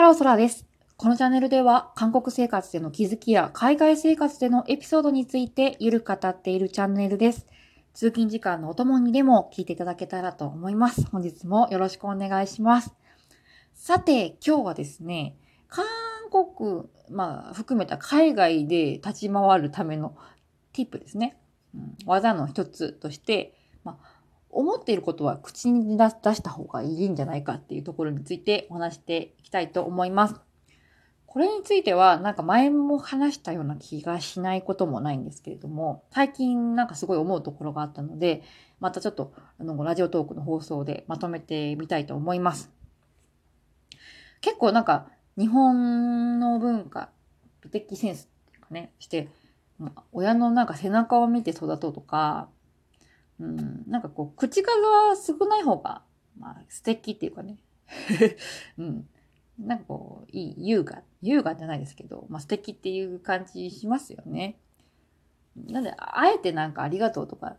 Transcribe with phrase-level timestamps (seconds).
[0.00, 0.64] ハローソラです。
[0.96, 7.46] このチャンネルでは韓国生活での気づきや海外生活でのエピソードについてゆるく語っているチャンネルです。
[7.92, 11.06] 通勤時間のお供にでも聞いていただけたらと思います。
[11.10, 12.94] 本日もよろしくお願いします。
[13.74, 15.36] さて、今日はですね、
[15.68, 15.84] 韓
[16.30, 20.16] 国、まあ、含めた海外で立ち回るための
[20.72, 21.36] ティップですね。
[21.74, 23.52] うん、技の一つとして、
[23.84, 24.19] まあ
[24.50, 30.40] 思っていることは口に出した方がいいんじゃないかっていうところについてお話していきたいと思います。
[31.26, 38.42] これについてはなんか前も話したような気がしないこともないんですけれども、最近なんかすごい思うところがあったので、
[38.80, 42.72] またちょっとあのラジオトークの放送でまとめてみたいと思います。
[44.40, 45.06] 結構なんか
[45.38, 47.10] 日本の文化、
[47.62, 49.28] 美的センスっていうかね、して、
[50.10, 52.48] 親のなんか背中を見て育とうとか、
[53.40, 56.02] うん、なんかこう、口数は少ない方が、
[56.38, 57.56] まあ、素敵っていうかね。
[58.78, 59.08] うん。
[59.58, 64.56] なんかこう、いい、優雅、優雅じゃないですけど、まあ素敵っていう感じしますよね。
[65.56, 67.56] なんで、あえてなんかありがとうとか、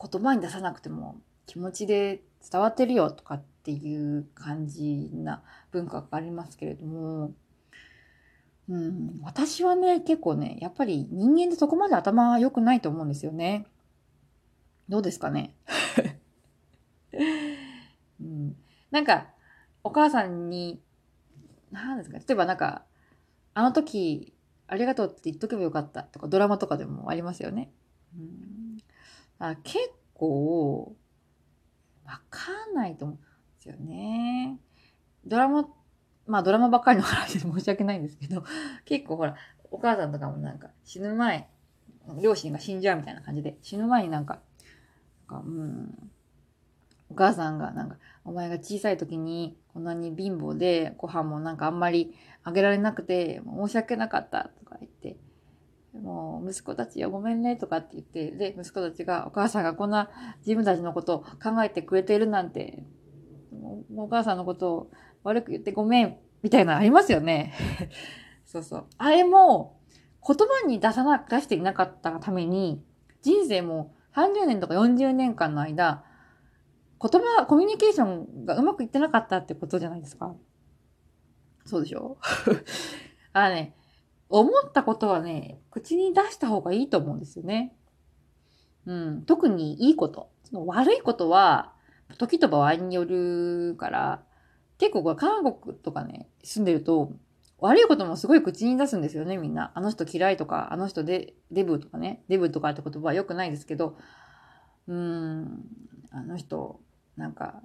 [0.00, 2.20] 言葉に出さなくても気持ちで
[2.50, 7.32] 伝わってるよとかっていう感じな文化がありますけれども、
[8.68, 13.66] うん、私はね、結構ね、やっぱり人間ってそこまで頭良くないと思うんですよね。
[14.88, 15.54] どうですかね、
[18.20, 18.56] うん、
[18.90, 19.28] なんか、
[19.84, 20.82] お母さんに、
[21.70, 22.84] 何ですか例えばなんか、
[23.54, 24.34] あの時、
[24.66, 27.70] ありがとうって言っとけばよかったとか、ドラマとかでもありますよね。
[28.16, 28.78] うん、
[29.38, 29.78] あ結
[30.14, 30.96] 構、
[32.04, 33.24] わかんないと思うんで
[33.60, 34.58] すよね。
[35.26, 35.68] ドラマ、
[36.26, 38.44] まあドラマばっかりの話で申し訳ないんですけど、
[38.84, 39.36] 結構ほら、
[39.70, 41.48] お母さんとかもなんか死ぬ前、
[42.22, 44.40] 両親が死んじゃうみたいな感じで、死ぬ前になんか、
[45.28, 46.10] か、うん。
[47.10, 55.16] お母さんがなんか、お前が小さい時にこんなに貧乏でご飯もなんかあんまりあげられなくて申し訳なかったとか言って、
[55.98, 60.10] もう息子たちよごめんねとかって言って、で、息子たちがお母さんがこんな
[60.40, 62.82] 自分たちのことを考えてくれているなんて、
[63.96, 64.90] お母さんのことを
[65.24, 67.54] 悪く言ってごめんみたいなのありますよね。
[68.44, 68.84] そうそう。
[68.98, 69.78] あれも
[70.26, 72.82] 言葉に出さな、出していなかったがために
[73.22, 76.04] 人生も30年とか40年間の間、
[77.00, 80.34] 言葉、コミュニケーションがうまくいってなかったってことじゃないですか。
[81.64, 82.16] そうでしょ？
[83.32, 83.74] あのね、
[84.28, 87.76] 思ったことはね、口に出した方がいいと思うんですよね。
[88.86, 89.22] うん。
[89.24, 90.30] 特にいいこと。
[90.44, 91.72] その悪いことは、
[92.16, 94.24] 時と場合によるから、
[94.78, 97.12] 結構これ韓国とかね、住んでると、
[97.60, 99.72] 悪いこともすごい口に出すんですよね、みんな。
[99.74, 103.96] あの人嫌いとか、あの人で、デブとかね、デブとかって言葉は良くないですけど、
[104.86, 105.64] うーん、
[106.10, 106.80] あの人、
[107.16, 107.60] なんか、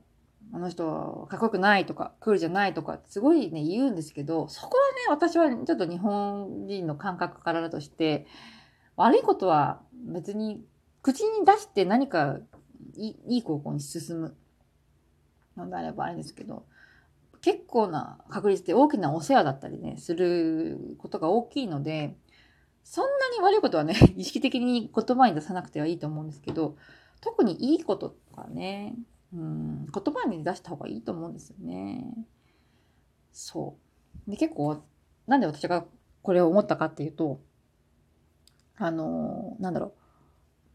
[0.52, 8.26] あの人、かっこよくないとか、クールじゃないとか、すごいね、言うんですけど、そこはね、私はちょっと日本人の感覚からだとして、
[8.96, 10.64] 悪いことは別に
[11.02, 12.40] 口に出して何か
[12.96, 14.36] いい方向に進む
[15.58, 16.66] のであればあれですけど、
[17.44, 22.16] 結構な確率で大きなお世話だったりね、することが大きいので、
[22.86, 26.78] そんなに悪いことはね、 意識的に言葉に出さなくてはいいと思うんですけど、
[27.20, 28.96] 特にいいこととかね、
[29.34, 32.26] うん、言葉に出した方がいいと思うんですよね。
[33.34, 33.76] そ
[34.26, 34.32] う。
[34.32, 34.82] で、結構、
[35.28, 35.86] なんで私が
[36.22, 37.42] これを思ったかっていうと、
[38.78, 39.94] あの、なんだろ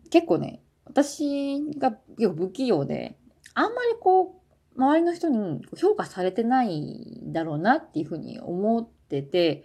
[0.04, 0.10] う。
[0.10, 3.16] 結構ね、私が結構不器用で、
[3.54, 4.47] あんまりこう、
[4.78, 9.64] 周りの人に評価されてないだろうなっていうふうに思ってて、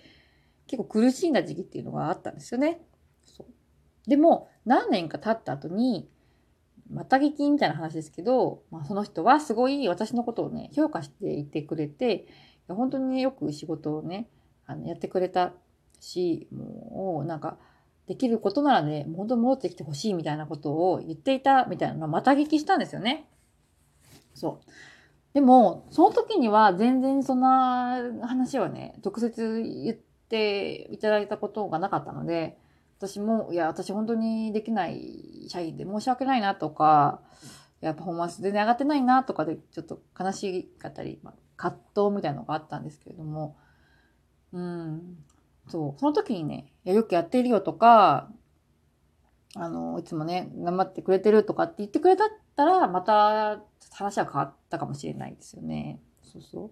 [0.66, 2.81] 結構苦しんだ時期っていうのがあったんですよね。
[4.07, 6.09] でも、何年か経った後に、
[6.91, 12.28] また聞きみたいな話ですけど、まあ、その人はすごい私のことをね、評価していてくれて、
[12.68, 14.28] 本当にねよく仕事をね、
[14.66, 15.53] あのやってくれた
[16.00, 17.57] し、もうなんか、
[18.07, 23.30] できることならね、本当に戻ってきてほしいみたいなことを言っていたみたいなのをまた聞きしたんですよね。
[24.34, 24.69] そう。
[25.34, 29.98] でも、その時には全然そんな話はね、直接言っ
[30.30, 32.57] ていただいたことがなかったので、
[33.00, 37.22] 私も、いや、私本当にできない社員で申し訳ないなとか、
[37.81, 43.57] いや、パフォーマンス全然上がってないなとかで、ちょっと悲しかったり、まあ、葛藤みたいなのがあったんですけれども、
[44.54, 45.18] うん、
[45.68, 48.30] そう、その時にね、いや、よくやっているよとか、
[49.56, 52.25] あの、いつもね、頑張ってくれてるとかって言ってくれた
[52.56, 56.00] たら、また話は変わったかもしれないですよね。
[56.22, 56.72] そうそ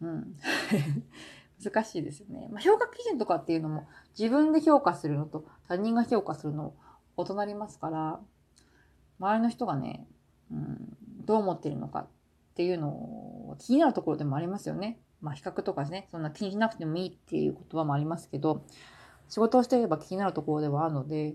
[0.00, 0.06] う。
[0.06, 0.36] うん。
[1.64, 2.48] 難しいですよね。
[2.50, 3.88] まあ、評価基準とかっていうのも
[4.18, 6.74] 自分で評価するのと他人が評価するの
[7.16, 8.20] 異なりますから、
[9.18, 10.06] 周りの人がね、
[10.50, 12.08] うん、どう思ってるのかっ
[12.54, 15.00] ていうのを気になるところでもありますよね。
[15.22, 18.64] まあ比較とかですね、そんな気にしなくてもいいっていう言葉もありますけど、
[19.28, 21.34] 仕事をしていれば気になるところではあるので、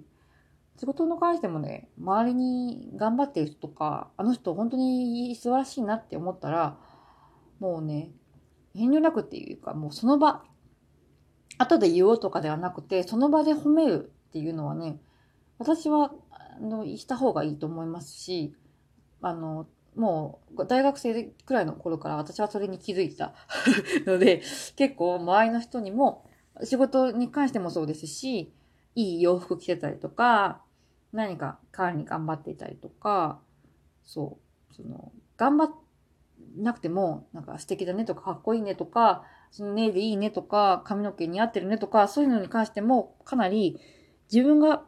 [0.81, 6.75] 仕事の関してもね、周りに頑張ってる人とか、あの人本当に素晴らしいなって思ったら、
[7.59, 8.09] もうね、
[8.73, 10.41] 遠慮なくっていうか、もうその場、
[11.59, 14.99] 後で言おうとかではなくて、その場で褒めるっていうのはね、
[15.59, 18.55] 私は、あの、した方がいいと思いますし、
[19.21, 23.35] あの、もう大学生くらいの頃から私はそれに気づいた
[24.07, 24.41] ので、
[24.75, 26.25] 結構周りの人にも
[26.63, 28.51] 仕事に関してもそうですし、
[28.95, 30.63] いい洋服着てたりとか、
[31.13, 33.39] 何か管理頑張っていたりとか、
[34.03, 34.39] そ
[34.71, 35.73] う、その、頑張
[36.57, 43.79] なくても、なんか素敵だねとか、かっこいいねとか、そのネイルいいねとか、髪の毛似合ってるねとか、そういうのに関しても、かなり
[44.31, 44.83] 自分が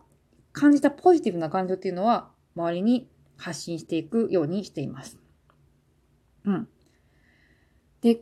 [0.51, 5.17] 感じたポジティブな感情っていうのは、周りに発信していくようにしています。
[6.45, 6.67] うん。
[8.01, 8.19] で、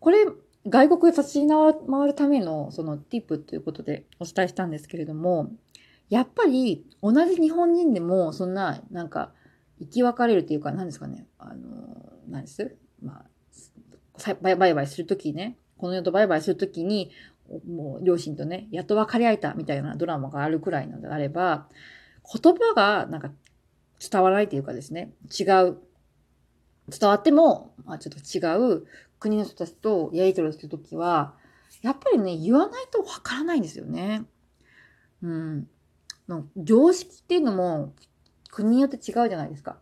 [0.00, 0.26] これ、
[0.66, 5.50] 外国で立ち回るためのそのティップということでお伝えしたんですけれども、
[6.10, 9.32] やっぱり同じ日本人でもそんな、なんか、
[9.78, 12.76] 生き別れるっていうか、何ですかね、あの、何です？
[13.02, 13.24] ま
[14.26, 17.10] あ、バイバイするときね、この世とバイバイするときに、
[17.66, 21.66] もう両親とね、やっと別れ合えたみたいなドラマがあるくらいのであれば、
[22.30, 23.32] 言葉がなんか
[23.98, 25.78] 伝わらないというかですね、違う。
[26.88, 28.40] 伝わっても、まあ、ちょっと違
[28.76, 28.86] う
[29.18, 31.34] 国の人たちとやり取りするときは、
[31.82, 34.24] やっぱりね、言わないとわからないんですよね。
[35.22, 35.68] うん。
[36.30, 37.92] の常識っていうのも
[38.50, 39.78] 国によって違うじゃないですか。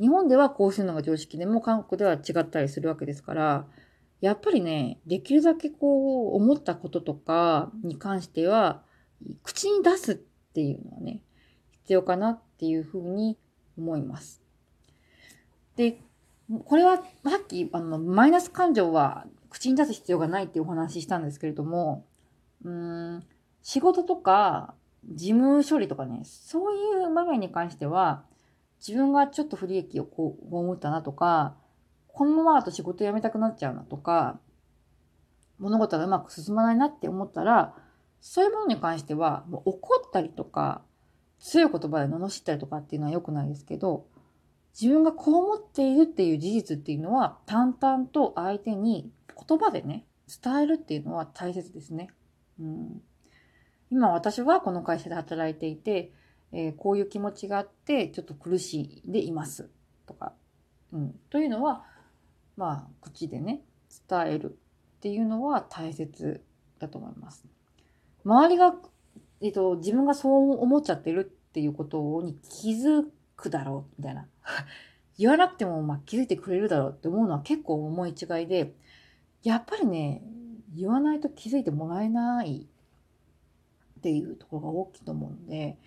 [0.00, 3.66] 日本ではこうするのが常識でも韓国では違ったりするわけですから、
[4.20, 8.82] やっぱりね、できるだけこう思ったこととかに関しては、
[9.42, 10.14] 口に出すっ
[10.54, 11.20] ていうのはね、
[11.72, 13.36] 必要かなっていうふうに
[13.76, 14.40] 思います。
[15.76, 16.00] で、
[16.64, 17.02] これはさ
[17.42, 22.06] っきあのマイナス感情は口に出す必要がないっていうお話ししたんですけれども、
[22.64, 23.22] うん、
[23.62, 24.74] 仕事とか
[25.04, 28.24] 事務処理とかね、そういう場面に関しては、
[28.86, 31.56] 自分がちょっと不利益をこう、思ったなとか、
[32.08, 34.40] このままだと仕事辞めたくなっちゃうなとか、
[35.58, 37.74] 物事がうまく進まないなって思ったら、
[38.20, 40.82] そういうものに関しては、もう怒ったりとか、
[41.38, 44.06] 強い言葉で罵ったりとかっていうのは良くないですけど、
[44.80, 49.10] 自分がこう思っているっていう事実っていうのは、淡々と相手に
[49.48, 50.06] 言葉でね、
[50.42, 52.10] 伝えるっていうのは大切ですね。
[52.60, 53.02] うん、
[53.90, 56.12] 今私はこの会社で働いていて、
[56.52, 59.70] えー、こういう気持ちがあって、ちょっと苦しいでいます。
[60.06, 60.32] とか。
[60.92, 61.14] うん。
[61.30, 61.84] というのは、
[62.56, 63.62] まあ、口でね、
[64.08, 64.58] 伝える
[64.98, 66.42] っていうのは大切
[66.78, 67.44] だと思います。
[68.24, 68.74] 周りが、
[69.40, 73.04] えっと、自分がそう思っちゃってるっていうことに気づ
[73.36, 74.26] くだろう、みたいな。
[75.18, 78.74] 言わなくても、まあ、気づいてくれるだろうって思うのは結構思い違いで、
[79.42, 80.22] やっぱりね、
[80.74, 82.68] 言わないと気づいてもらえない
[83.98, 85.78] っていうところが大きいと思うので、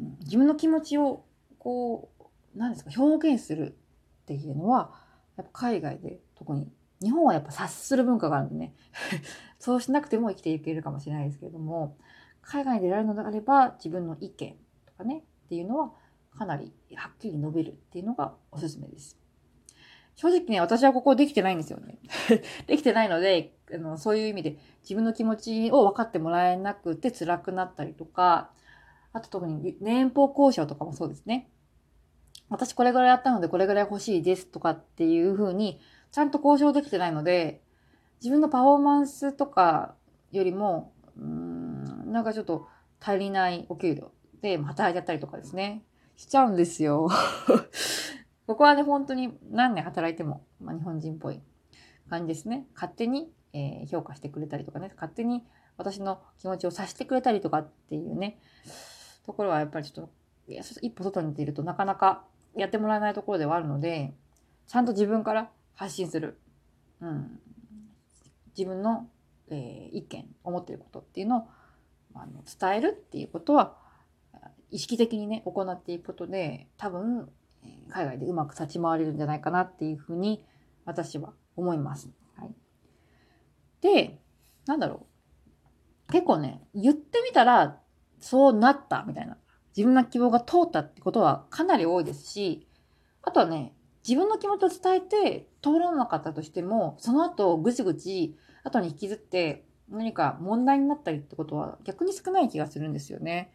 [0.00, 1.24] うん、自分の気持ちを
[1.58, 3.76] こう何ですか表現する
[4.22, 4.92] っていうのは
[5.36, 6.68] やっぱ海外で特に
[7.02, 8.74] 日本はやっぱ察する文化があるんでね
[9.58, 11.96] そうしなくても生きていけるかもしれないですけれども
[12.42, 14.56] 海外に出られるのであれば自分の意見
[14.86, 15.92] とかねっていうのは
[16.36, 19.19] かなりはっきり述べるっていうのがおすすめです。
[20.20, 21.98] 正直ね、私はここできてないんですよね。
[22.68, 28.50] できてないので、あのそういう意味で自分の気持ちを分かってもらえなくて辛くなったりとか、
[29.14, 31.48] あと特に年俸交渉とかもそうですね。
[32.50, 35.80] 私これぐらいやったのでこれぐらい欲しいですとかっていうふうに
[36.12, 37.62] ちゃんと交渉できてないので、
[38.20, 39.94] 自分のパフォーマンスとか
[40.32, 42.68] よりも、うん、なんかちょっと
[43.00, 45.82] 足りないお給料で働いちゃったりとかですね。
[46.18, 47.08] しちゃうんですよ。
[48.50, 51.40] ここはね、本当に何年働いても、まあ、日本人っぽい
[52.08, 52.66] 感じですね。
[52.74, 55.44] 勝手に、えー、評価してくれたりとかね、勝手に
[55.76, 58.40] 私の気持ちを察してくれたりとかっていうね、
[59.24, 60.12] ところはやっぱりちょっと、
[60.82, 62.24] 一歩外に出るとなかなか
[62.56, 64.14] やってもらえないところではあるので、
[64.66, 66.36] ちゃんと自分から発信する。
[67.00, 67.38] うん。
[68.58, 69.08] 自分の、
[69.48, 71.48] えー、意見、思ってることっていうのを
[72.14, 73.76] あの伝えるっていうことは、
[74.72, 77.30] 意識的にね、行っていくことで、多分、
[77.90, 80.44] 海外でうまく立ち回れるんじゃないかなっていうふうに
[80.84, 82.10] 私は思います。
[82.36, 82.54] はい、
[83.80, 84.20] で、
[84.66, 85.06] なんだろ
[86.08, 86.12] う。
[86.12, 87.80] 結構ね、言ってみたら
[88.18, 89.36] そうなったみたいな。
[89.76, 92.66] 自分の希望が通ったってことはかなり多いですし、
[93.22, 93.72] あとはね、
[94.06, 103.52] 自分の気持ちを伝えて通らなかったとしても、その後ぐちぐち後に引きずって何か問題になったりってことは逆に少ない気がするんですよね。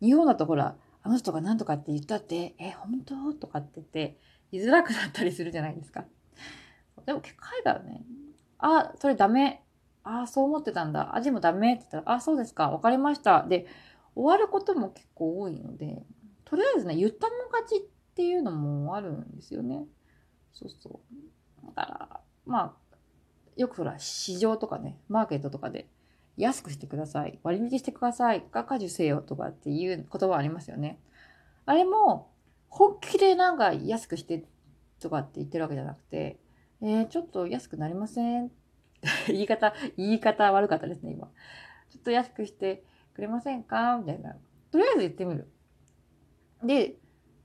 [0.00, 0.76] 日本だとほら、
[1.08, 3.32] あの人が何とかって言ったって、え、本当？
[3.32, 4.20] とかって言って、
[4.52, 6.04] 言いづらくなったりするじゃないですか。
[7.06, 8.04] でも結構、海外はね、
[8.58, 9.62] あ、それダメ。
[10.04, 11.16] あ、そう思ってたんだ。
[11.16, 12.68] 味もダメって言ったら、あ、そうですか。
[12.68, 13.42] わかりました。
[13.48, 13.66] で、
[14.14, 16.04] 終わることも結構多いので、
[16.44, 17.80] とりあえずね、言ったもん勝ちっ
[18.14, 19.86] ていうのもあるんですよね。
[20.52, 21.00] そうそ
[21.62, 21.66] う。
[21.68, 22.96] だから、まあ、
[23.56, 25.88] よくほら、市場とかね、マーケットとかで、
[26.38, 27.38] 安くしてください。
[27.42, 28.44] 割引してください。
[28.50, 30.98] が果樹せよとかっていう言葉ありますよね。
[31.66, 32.30] あれも、
[32.68, 34.44] 本気でなんか安くして
[35.00, 36.38] とかって言ってるわけじゃなくて、
[36.80, 38.52] えー、ちょっと安くなりません
[39.26, 41.28] 言い方、言い方悪かったですね、今。
[41.90, 43.98] ちょっと安くしてくれませんか？
[43.98, 44.36] みたいな。
[44.70, 45.50] とりあえず言ってみる。
[46.62, 46.96] で、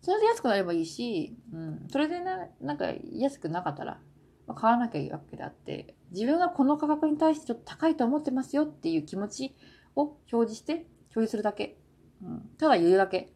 [0.01, 3.99] それで安くなればいいし、うん、それでな、なんか安くなかったら、
[4.47, 9.55] ま、買わなきゃいいわけであって、自分がこの価格に対してちょっと高いと思ってますよっていう気持ち
[9.95, 11.77] を表示して、表示するだけ。
[12.21, 13.33] うん、ただ言うだけ。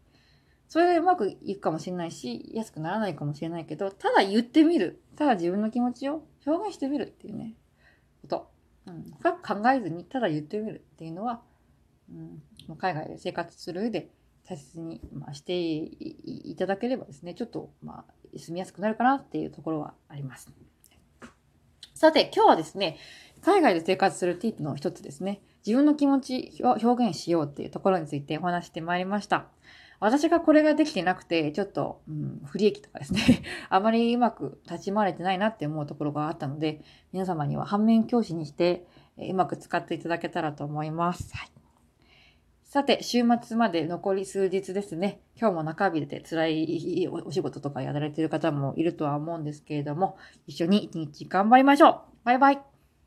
[0.67, 5.01] それでうまくいくかもしれないし、安くならないかもしれないけど、ただ言ってみる。
[5.15, 7.55] ただ自分の気持ちを表現してみるっていうね、
[8.21, 8.51] こと。
[8.85, 11.41] うん、深く考えずに、ただ言ってみるっていうのは、
[12.09, 14.09] うん、海外で生活する上で
[14.47, 20.49] 大切に、まあ、していただければですね、ちょっと、まあ、住みやすくなるかなっていうところはあります。
[21.97, 22.99] さて、今日はですね、
[23.41, 29.47] 海外で生活するティープの一つですね、自分の気持ちを表現しようっていうところについてお話してまいりました。
[29.99, 36.81] 私がこれができてなくて、ちょっと、うん、不利益とかですね、 あまりうまく立ち回れてないなって思うところがあったので、
[37.13, 38.85] 皆様には反面教師にして、
[39.17, 41.35] うまく使っていただけたらと思います。
[41.35, 41.56] はい。
[42.77, 45.19] さて、週末まで残り数日ですね。
[45.35, 50.15] 今日も中日で辛いお仕事とかやられてる方もいるとは思うんですけれども、
[50.45, 52.76] 一緒に一日頑張りましょうバイバイ